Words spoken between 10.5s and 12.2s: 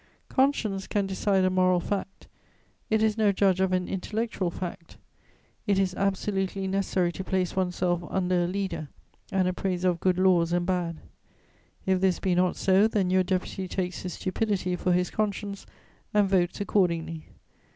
and bad. If this